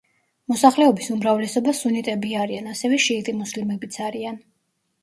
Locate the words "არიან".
2.47-2.73, 4.11-4.43